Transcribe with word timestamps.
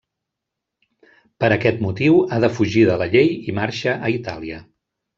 Per 1.43 1.51
aquest 1.57 1.85
motiu 1.87 2.19
ha 2.25 2.41
de 2.47 2.51
fugir 2.57 2.89
de 2.93 2.99
la 3.05 3.11
llei 3.15 3.33
i 3.53 3.57
marxa 3.63 3.99
a 4.11 4.15
Itàlia. 4.19 4.69